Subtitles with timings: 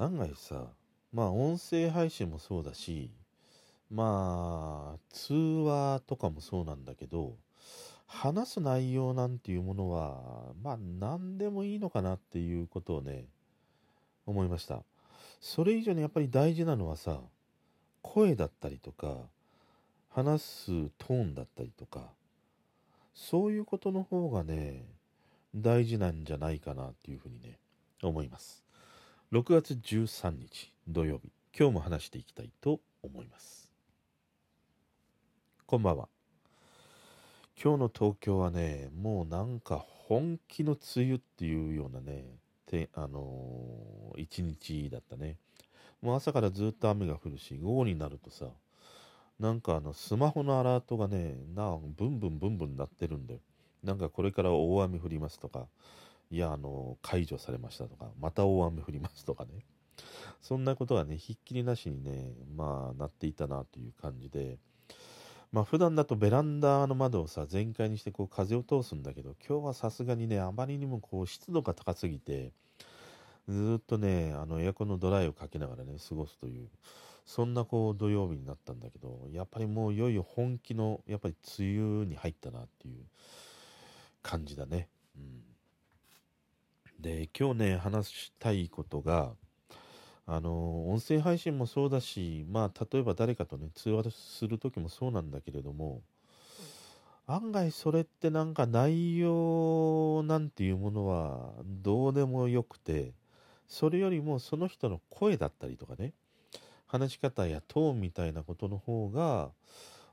[0.00, 0.66] 案外さ
[1.12, 3.10] まあ音声配信もそうだし
[3.90, 7.34] まあ通話とかもそうなんだけど
[8.06, 13.24] 話す内容なんていうものはまあ何でもいいのかなっていうことをね
[14.24, 14.82] 思いました。
[15.40, 17.18] それ以上にやっぱり大事なのはさ
[18.02, 19.16] 声だったりとか
[20.10, 20.66] 話す
[20.98, 22.02] トーンだったりとか
[23.14, 24.84] そういうことの方がね
[25.54, 27.58] 大事なんじゃないかなっていうふうにね
[28.02, 28.67] 思います。
[29.30, 31.30] 6月13日土曜日。
[31.54, 33.70] 今日も話していきたいと思います。
[35.66, 36.08] こんばんは。
[37.62, 42.24] 今日の東京はねもうなんか本気の梅雨っていうようなね
[42.64, 45.36] てあのー、一日だったね。
[46.00, 48.46] もう朝からずっと雨が降るし午後になるとさ
[49.38, 53.40] なんかあのスマホのアラートがねなブンブンブンブン鳴ってるんだよ。
[53.84, 55.66] なんかこれから大雨降りますとか
[56.30, 59.64] いやあの解除されましたとかまた大雨降りますとかね。
[60.40, 64.58] そんなことがねひっきりなしにねまあなっていたなという感じで。
[65.50, 72.52] まあ普段だとベランダの窓をさ全開にしてこう風を通すんだけど今日はさすがにねあまりにもこう湿度が高すぎて
[73.48, 76.68] ずっとねあのエアコンのドライをかけながらね過ごすという
[77.24, 83.04] そんなこう土曜日になったんだけどやっぱりもういよいよ本気のやっぱり梅雨に入ったなっていう
[84.22, 84.88] 感じだね。
[85.16, 85.42] うん、
[87.00, 89.32] で今日ね話したいことが
[90.26, 96.02] あの音声配信もそうだしまあ例えば誰かとね通話する時もそうなんだけれども
[97.26, 103.12] 案外それってなんか内容なんていうものはどうでもよくて
[103.68, 106.14] それよりもその人の声だったりとかね
[106.86, 109.50] 話し方やトーンみたいなことの方が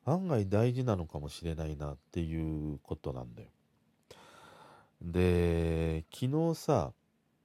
[0.05, 3.49] 案外大事なのかもしれないなっていうことなんだよ。
[5.05, 6.91] で昨日さ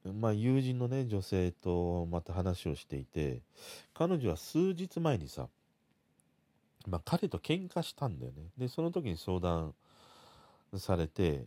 [0.03, 3.41] まあ、友人のね女性とまた話をしていて
[3.93, 5.47] 彼女は数日前にさ、
[6.87, 9.75] まあ、彼と喧嘩したんだよねでその時に相談
[10.75, 11.45] されて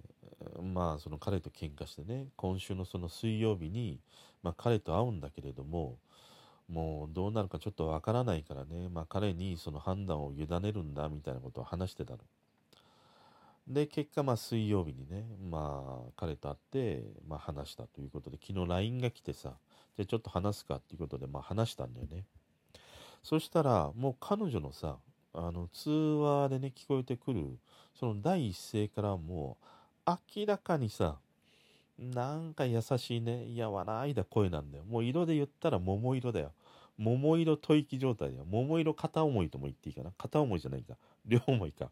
[0.62, 3.98] まあその彼と喧嘩してね今週のその水曜日に、
[4.42, 5.96] まあ、彼と会うんだけれども
[6.68, 12.20] もうどうなるかちょっとわからないからね、まあ、彼にその判断を委ねるんだみたいなことを話してたの。
[13.66, 19.54] で、結果、まあ、水曜日にね、まあ、彼と会って、まあ、話したということで、昨日 LINE が来てさ、
[19.96, 22.24] じゃちょっと話すかっていうことで、まあ、話したんだよね。
[23.22, 24.98] そしたら、もう彼女のさ、
[25.32, 27.58] あの、通話でね、聞こえてくる、
[27.98, 29.56] その第一声からも
[30.06, 31.16] う、明らかにさ、
[31.98, 34.84] なんか優しいね、いや、笑いだ声なんだよ。
[34.84, 36.52] もう色で言ったら桃色だよ。
[36.98, 38.44] 桃色吐息状態だよ。
[38.44, 40.12] 桃色片思いとも言っていいかな。
[40.18, 40.96] 片思いじゃないか。
[41.24, 41.90] 両思いか。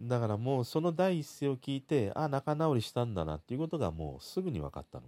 [0.00, 5.04] だからもうその第一声を聞いて、あ、仲直りしたんだなっていうことがもうすぐに分かったの。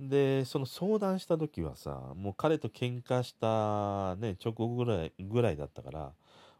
[0.00, 6.12] で、その相談した時はさ、もう彼と喧嘩したね、直後ぐらい、ぐらいだったから、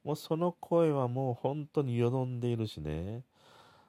[0.04, 3.22] もうその声はもう本当によどんでいるしね、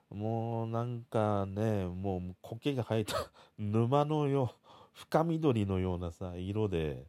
[0.10, 3.16] もうなんかね、もう苔が生えた
[3.60, 7.06] 沼のよう、深緑のようなさ、色で、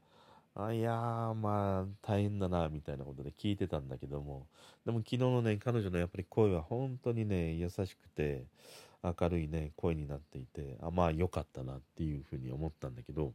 [0.55, 4.47] あいやー、まあ、大変だな、みたいなことで聞いてたんだけども、
[4.85, 8.45] でも昨日のね、彼女のやっぱり声は本当にね、優しくて、
[9.03, 13.33] 明るいね、声になっていて、あ、まあ良かったなっていうふうに思ったんだけど、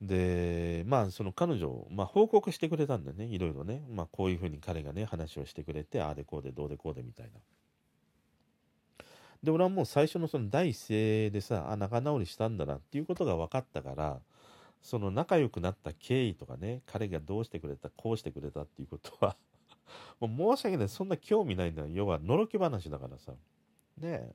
[0.00, 3.84] で、まあその彼女、まあ報告してくれたんだよね、いろいろね。
[3.88, 9.06] まあこういうふうに彼がね、話をしてくれて、ああでこうでどうでこうでみたいな。
[9.42, 14.20] で、俺はもう最初のその第一声でさ、あ、仲直りしたんだなっていうことが分かったから、
[14.82, 19.36] その仲良くなった経緯とかね、彼がどうしてくれた、こうしてくれたっていうことは
[20.20, 20.88] もう申し訳ない。
[20.88, 21.88] そんな興味ないんだよ。
[21.88, 23.32] 要は、のろけ話だからさ。
[23.98, 24.34] ね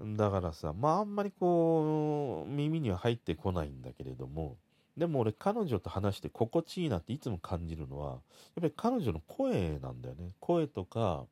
[0.00, 4.56] だからさ、まああんまりこう、耳には入ってこないんだけれども、
[4.96, 8.20] でも俺彼女と話して心地いいなっていつも感じるのは、やっ
[8.60, 10.30] ぱり彼女の声なんだよね。
[10.40, 11.26] 声とか、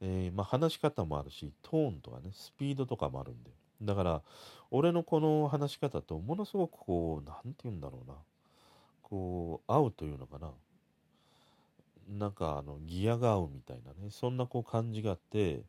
[0.00, 3.56] えー、まあ話し方もあるし、トーンとかね、スピードとかもあるんだよ。
[3.82, 4.22] だから、
[4.70, 8.14] 俺のこの話し方とものすごくこう、なんて言うんだろうな。
[9.02, 10.50] こう、合うというのかな。
[12.08, 14.10] なんかあの、ギアが合うみたいなね。
[14.10, 15.62] そんなこう感じがあって、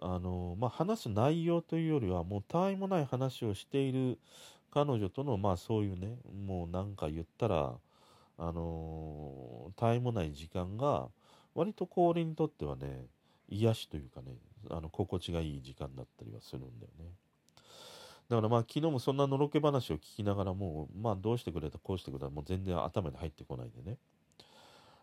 [0.00, 4.18] あの、まあ、話す内容というよりは、もうたわいもない話をしている
[4.72, 6.16] 彼女との、まあそういうね、
[6.46, 7.74] もうなんか言ったら、
[8.38, 11.08] あのたわいもない時間が、
[11.54, 13.04] 割とこう俺にとってはね、
[13.52, 14.36] 癒しというかね、
[14.70, 17.10] あの心地がいい時間だったりはするんだよね。
[18.28, 23.98] だからまあ昨日もそんなのろけ話を聞きながらもう、まあどうしてくれた、こうしてくれた、もう全然頭に入ってこないでね。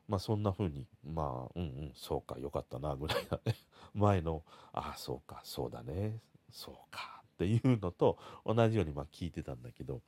[0.07, 3.55] まあそんな風に、まあ、うんうん、そうか、よかったな、ぐらいなね。
[3.93, 4.43] 前の、
[4.73, 6.19] ああ、そうか、そうだね、
[6.51, 10.01] そうか、っていうのと同じようにまあ聞いてたんだけど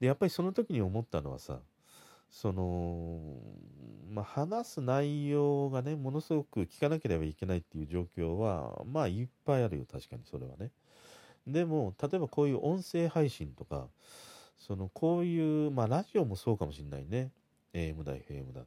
[0.00, 1.60] でやっぱりその時に思ったのはさ
[2.32, 3.20] その
[4.10, 10.70] まあ話す内容がねものすごく聞かなければいけないっていう状況はまあいっぱいあるよ確かにそれはね。
[11.46, 13.86] でも例えばこういう音声配信とか
[14.56, 17.30] そのこういうまあラジオもそうかもしんないね。
[17.74, 18.62] AM だ FM だ。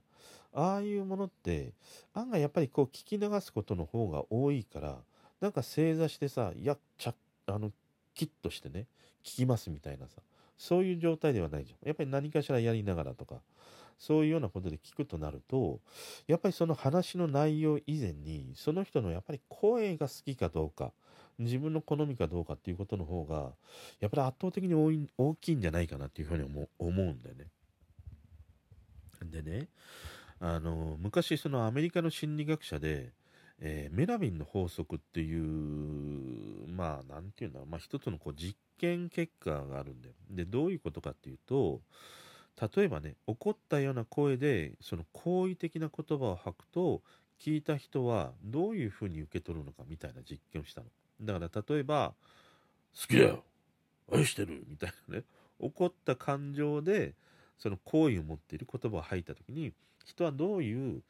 [0.54, 1.74] ああいうものって
[2.14, 4.98] 案外やっぱりこう聞き流すことの方が多いから
[5.42, 7.14] なんか正座してさやっちゃ
[7.48, 7.72] あの
[8.14, 8.86] キッとしてね
[9.24, 10.22] 聞きますみたいなさ。
[10.57, 13.42] そういう状態ではないじゃんやっぱり何かしらやりながらとか
[13.98, 15.80] そういうようなことで聞くとなると
[16.28, 20.92] やっぱりその話の内容以前にその人のやっぱり声が好きかどうか
[21.40, 23.52] 自分の好みかどうかっていうことの方が
[24.00, 27.46] やっぱり圧倒的に大きいんじゃないかなっていうふうに思思うんだよね。
[29.24, 29.68] でね
[30.40, 33.12] あの昔そのアメリカの心理学者で、
[33.60, 40.16] えー、メラビンの法則っていうまあ何て言うんだろう、まあ、一つのこう実験結果があるんだよ。
[40.30, 41.81] でどういうことかっていうと
[42.75, 47.02] 例えばね怒ったような声でその好意的な言葉を吐くと
[47.40, 50.88] 聞いた人はどういうふうに受け取るのかみたいな実験をしたの。
[51.22, 52.13] だから例えば
[53.00, 53.44] 「好きだよ
[54.12, 55.24] 愛してる」みたいなね
[55.60, 57.13] 怒った感情で
[57.57, 59.74] その好意を持っている言葉を吐いた時に
[60.06, 61.02] 人はどういう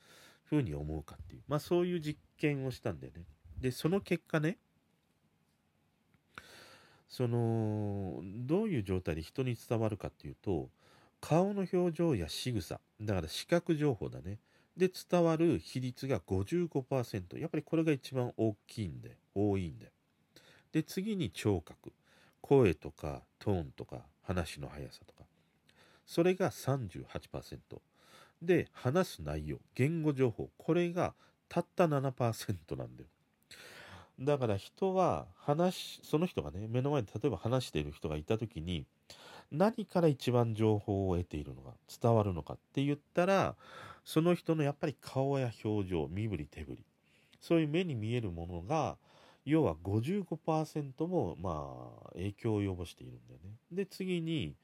[0.50, 3.24] ふうに思うかっていう、まあそういう実験をしたんだよね。
[3.59, 4.57] で、その結果ね、
[7.07, 10.69] その、どういう状態で人に伝わるかっていうと、
[11.21, 14.39] 顔の表情や仕草、だから視覚情報だね。
[14.77, 17.39] で、伝わる比率が55%。
[17.39, 19.92] やっぱりこれが一番大きいんで、多いんだよ。
[20.71, 21.94] で、次に聴覚。
[22.42, 25.24] 声とかトーンとか話の速さとか。
[26.06, 27.81] それが38%。
[28.41, 31.13] で、話す内容、言語情報、これが
[31.49, 33.09] たった7%なんだよ。
[34.19, 38.85] だから人は話、その人がね、目の前で例えば話している人がいた時に、
[39.51, 43.55] 何から一番情報を得ているのか、伝わるのかって言ったら、
[44.03, 46.85] その人のやっぱり顔や表情、身振り手振り、
[47.41, 48.97] そういう目に見えるものが、
[49.45, 51.77] 要は55%もま
[52.07, 53.51] あ影響を及ぼしているんだよね。
[53.71, 54.55] で、次に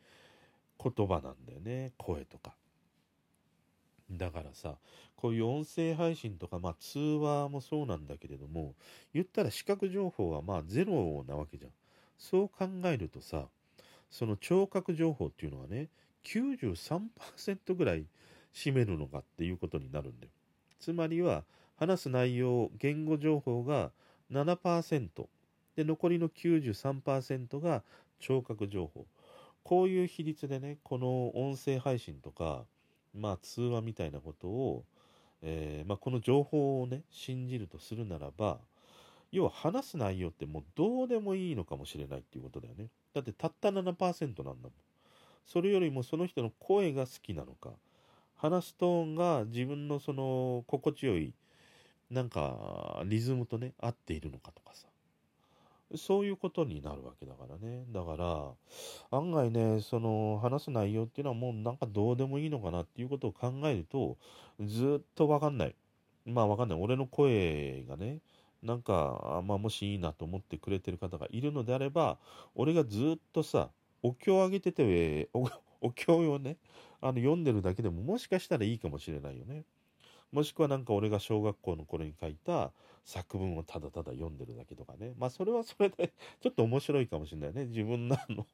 [0.83, 1.91] 言葉なんだよね。
[1.97, 2.55] 声とか。
[4.17, 4.77] だからさ、
[5.15, 8.75] こういう音声配信とか、まあ通話もそうなんだけれども、
[9.13, 11.71] 言ったら視覚情報はまあゼロなわけじゃん。
[12.17, 13.47] そう考えるとさ、
[14.09, 15.89] その聴覚情報っていうのはね、
[16.23, 18.05] 93%ぐらい
[18.53, 20.31] 占めるのかっていうことになるんだよ。
[20.79, 21.43] つまりは、
[21.77, 23.91] 話す内容、言語情報が
[24.31, 25.27] 7%、
[25.75, 27.83] で、残りの93%が
[28.19, 29.07] 聴覚情報。
[29.63, 32.65] こういう比率でね、この音声配信とか、
[33.13, 34.85] まあ、通話みたいなことを、
[35.41, 38.59] えー、まあ、この情報をね、信じるとするならば、
[39.31, 42.87] 要は話す内容ってもうどうでもいいのかもしれないっていうことだよね。
[43.13, 44.71] だってたった7%なんだもん。
[45.45, 47.71] それよりもその人の声が好きなのか、
[48.35, 51.33] 話すトーンが自分のその心地よい、
[52.09, 54.90] なんかリズムとね、合っているのかとかさ。
[55.95, 57.85] そういうことになるわけだからね。
[57.89, 58.51] だから、
[59.17, 64.17] 案外ね、その話す内容っていうのはもうなんかどうでもいいのかなっていうことを考えると、
[64.61, 65.75] ずっとわかんない。
[66.25, 66.79] まあわかんない。
[66.79, 68.19] 俺の声がね、
[68.63, 72.17] なんか、まあもしいいなと思ってくれてる方がいるのであれば、
[72.55, 73.69] 俺がずっとさ、
[74.03, 76.57] お経をあげてて、お経をね、
[77.01, 79.65] あの読んでるだけでももしかしたらいいかもしれないよね。
[80.31, 82.71] もしくはなんか俺が小学校の頃に書いた
[83.05, 85.13] 作文をただただ読んでるだけとかね。
[85.17, 87.65] まあそれはそれで ちょっと面白いかもしれないね。
[87.65, 88.45] 自分のあの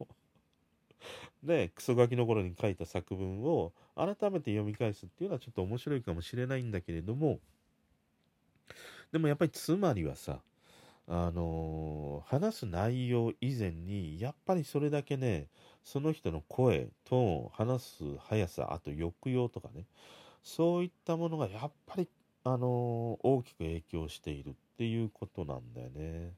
[1.43, 7.39] ね、クソガキの頃に書いた作文を改めて読み返すっていうのはちょっと面白いかもしれないんだけれども、
[9.11, 10.41] でもやっぱりつまりはさ、
[11.07, 15.47] あのー、話す内容以前に、やっぱりそれだけね、
[15.83, 19.85] その人の声、トーン、話す速さ、あと抑揚とかね、
[20.47, 22.07] そういったものがやっぱり、
[22.45, 22.59] あのー、
[23.21, 26.31] 大きく影響しているっていうことなんだよね。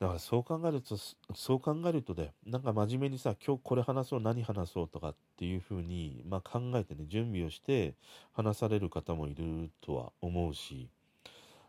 [0.00, 7.94] だからそう考えると、そう考えるとね、なんか真面目にさ、今日これ話そう、何話そうとかっていうふうに、まあ、考えてね、準備をして
[8.32, 10.88] 話される方もいるとは思うし、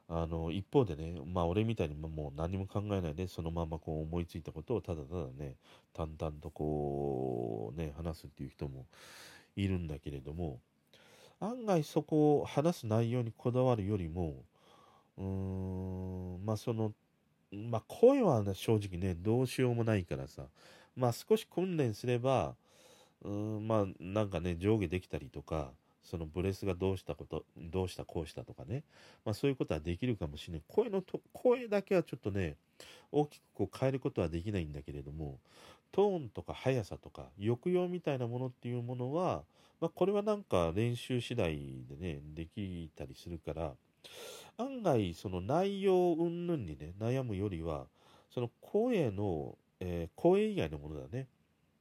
[0.10, 5.56] あの、一方でね、まあ俺みたいにもう何も考えないで、そのままこう思いついたことをただただね、
[5.94, 8.88] 淡々とこうね、話すっていう人も
[9.56, 10.60] いるんだけれども、
[11.39, 14.44] 案外そこを話す内容にこだわるよりも、
[15.18, 16.94] うーん、まあその、
[17.51, 20.44] まあ声は、ね、正直ね、どうしようもないからさ、
[20.96, 22.56] まあ少し訓練すれば、
[23.24, 25.72] うん、まあなんかね、上下できたりとか
[26.06, 28.84] そのブレスがどうしたこと、どうしたこうしたとかね、
[29.25, 30.62] まあそういうことはできるかもしれない。
[30.68, 32.56] 声のと、声だけはちょっとね、
[33.12, 35.39] 大きくこう変えることはできないんだけれども、
[35.92, 39.44] トーンとか速さとか抑揚みたいなものっていうものは、
[39.80, 41.56] まあこれはなんか練習次第
[41.89, 43.74] でね、できたりするから、
[44.58, 47.86] 案外その内容云々にね、悩むよりは、
[48.34, 51.27] その声の、えー、声以外のものだね。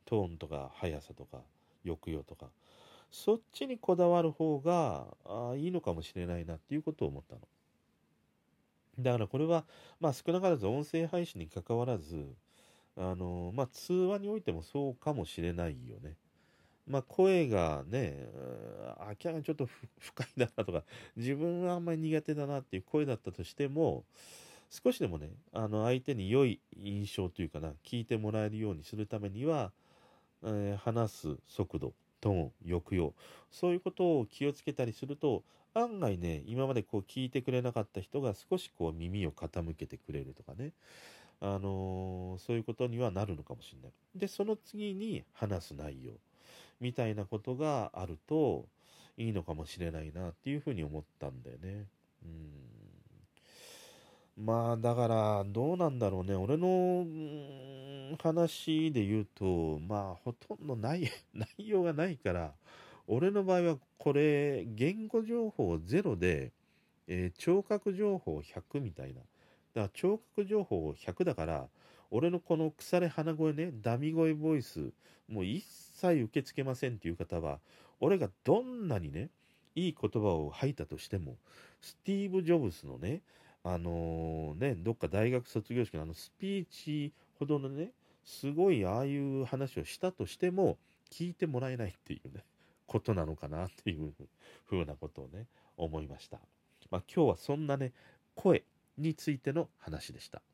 [0.07, 1.39] トーンとか速さとか
[1.85, 2.47] 抑揚とか。
[3.11, 7.41] そっちにこだわる方があいいのかもしれないなっていうことを思ったの。
[8.99, 9.65] だからこれは、
[10.01, 12.27] まあ少なからず音声配信に関わらず、
[12.97, 16.17] あのまあ通話においてもそうかもしれないよね。
[16.87, 18.29] まあ声がね、
[19.01, 20.83] 明らかにちょっと不快だなとか、
[21.17, 24.05] 自分はあんまり苦手だなっていう声だったとしても、
[24.71, 29.73] 少しでもね、あの相手に良い印象というかな、聞いてもらえるようにするためには、
[30.43, 33.15] えー、話す速度、トーン、抑揚、
[33.51, 35.43] そういうことを気をつけたりすると、
[35.75, 40.73] 案外ね、今までこう聞いてくれなかった人が少しこう耳を傾けてくれるとかね、
[41.47, 43.93] あのー、そういうことにはなるのかもしれない。
[44.19, 46.13] で、その次に話す内容、
[46.81, 48.65] みたいなことがあると
[49.19, 51.85] いいのかもしれないなっていうふうに思ったんだよね。
[52.25, 52.29] う
[54.41, 54.45] ん。
[54.47, 56.35] まあ、だから、どうなんだろうね。
[56.35, 57.05] 俺の、
[58.23, 62.55] 話で言うと、まあ、ほとんどない 内容がないから、
[63.07, 66.53] 俺の場合はこれ、言語情報ゼロで、
[67.07, 69.21] えー、聴覚情報100みたいな。
[69.75, 71.69] だから聴覚情報100だから、
[72.11, 74.93] 俺のこの腐れ鼻声ね、ダミ声ボイス、
[75.29, 77.59] もう一切受け付けませんっていう方は、
[78.01, 79.31] 俺がどんなにね、
[79.75, 81.37] いい言葉を吐いたとしても、
[81.81, 83.23] スティーブ・ジョブスのね、
[83.65, 87.91] あのー、ね、どっか大学卒業式のあのスピーチほどのね、
[88.25, 90.79] すごいああいう話をしたとしても、
[91.11, 92.45] 聞いてもらえないっていうね、
[92.87, 94.13] ことなのかなっていう
[94.65, 96.39] ふうなことをね、思いました。
[96.91, 97.93] まあ今日はそんなね、
[98.35, 98.63] 声
[98.99, 100.45] についての話でした。